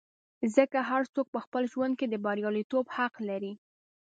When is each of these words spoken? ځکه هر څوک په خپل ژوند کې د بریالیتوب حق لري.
ځکه 0.55 0.79
هر 0.89 1.03
څوک 1.13 1.27
په 1.35 1.39
خپل 1.45 1.63
ژوند 1.73 1.93
کې 1.99 2.07
د 2.09 2.15
بریالیتوب 2.25 2.85
حق 2.95 3.13
لري. 3.29 3.53